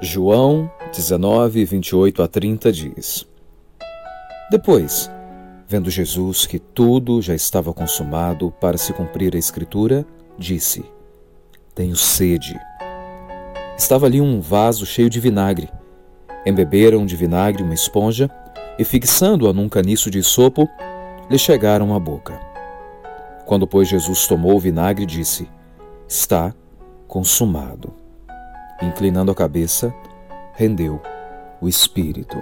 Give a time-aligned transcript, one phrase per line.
[0.00, 3.26] João 19, 28 a 30 diz:
[4.48, 5.10] Depois,
[5.66, 10.06] vendo Jesus que tudo já estava consumado para se cumprir a Escritura,
[10.38, 10.84] disse:
[11.74, 12.56] Tenho sede.
[13.76, 15.68] Estava ali um vaso cheio de vinagre.
[16.46, 18.30] Embeberam de vinagre uma esponja
[18.78, 20.68] e, fixando-a num caniço de sopo,
[21.28, 22.38] lhe chegaram à boca.
[23.44, 25.48] Quando, pois, Jesus tomou o vinagre, disse:
[26.06, 26.54] Está
[27.08, 28.07] consumado
[28.82, 29.94] inclinando a cabeça,
[30.54, 31.00] rendeu
[31.60, 32.36] o espírito.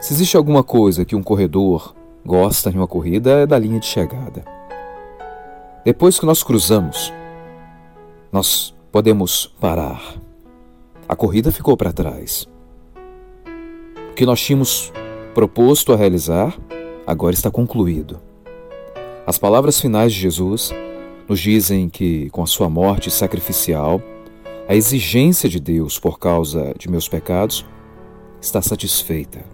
[0.00, 1.94] Se existe alguma coisa que um corredor
[2.24, 4.44] gosta em uma corrida, é da linha de chegada.
[5.84, 7.12] Depois que nós cruzamos,
[8.32, 10.14] nós podemos parar.
[11.08, 12.48] A corrida ficou para trás.
[14.10, 14.92] O que nós tínhamos
[15.34, 16.56] proposto a realizar
[17.06, 18.20] agora está concluído.
[19.26, 20.70] As palavras finais de Jesus
[21.28, 24.00] nos dizem que, com a sua morte sacrificial,
[24.66, 27.66] a exigência de Deus por causa de meus pecados
[28.40, 29.44] está satisfeita.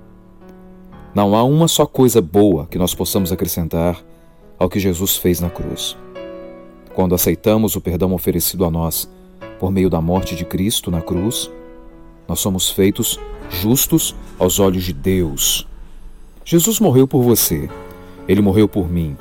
[1.12, 4.00] Não há uma só coisa boa que nós possamos acrescentar
[4.56, 5.96] ao que Jesus fez na cruz.
[6.94, 9.10] Quando aceitamos o perdão oferecido a nós
[9.58, 11.50] por meio da morte de Cristo na cruz,
[12.28, 15.66] nós somos feitos justos aos olhos de Deus.
[16.44, 17.68] Jesus morreu por você,
[18.28, 19.16] ele morreu por mim.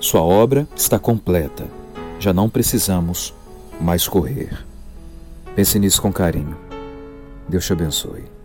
[0.00, 1.64] Sua obra está completa.
[2.18, 3.32] Já não precisamos
[3.80, 4.67] mais correr.
[5.58, 6.56] Pense nisso com carinho.
[7.48, 8.37] Deus te abençoe.